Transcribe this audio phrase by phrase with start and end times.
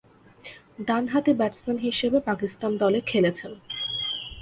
[0.87, 3.51] ডানহাতি ব্যাটসম্যান হিসেবে পাকিস্তান দলে খেলছেন।